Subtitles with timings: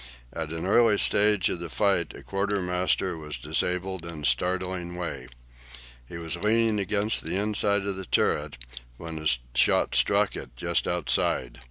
[0.33, 5.27] At an early stage of the fight a quartermaster was disabled in a startling way.
[6.09, 8.57] He was leaning against the inside of the turret,
[8.97, 11.59] when a shot struck it just outside.